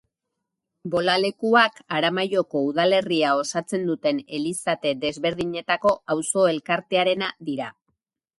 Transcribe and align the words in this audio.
Bolalekuak, 0.93 1.75
Aramaioko 1.97 2.61
udalerria 2.69 3.35
osatzen 3.41 3.85
duten 3.91 4.23
elizate 4.39 4.95
desberdinetako 5.05 5.93
auzo-elkartearena 6.17 7.31
dira. 7.53 7.71